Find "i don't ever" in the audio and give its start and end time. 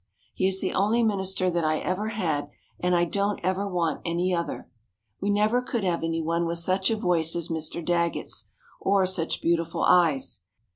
2.95-3.67